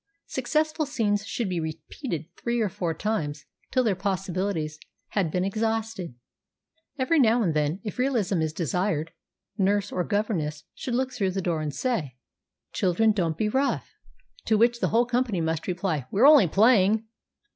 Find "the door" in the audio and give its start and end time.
11.29-11.61